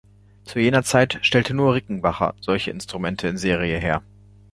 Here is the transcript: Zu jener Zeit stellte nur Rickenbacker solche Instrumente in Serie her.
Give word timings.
Zu 0.45 0.57
jener 0.57 0.81
Zeit 0.81 1.19
stellte 1.21 1.53
nur 1.53 1.75
Rickenbacker 1.75 2.33
solche 2.39 2.71
Instrumente 2.71 3.27
in 3.27 3.37
Serie 3.37 3.77
her. 3.77 4.01